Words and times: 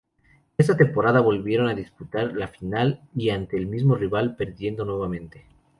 Esa 0.57 0.75
temporada 0.75 1.19
volvieron 1.19 1.67
a 1.67 1.75
disputar 1.75 2.33
la 2.35 2.47
final, 2.47 3.03
y 3.15 3.29
ante 3.29 3.55
el 3.55 3.67
mismo 3.67 3.93
rival, 3.93 4.35
perdiendo 4.35 4.83
nuevamente. 4.83 5.45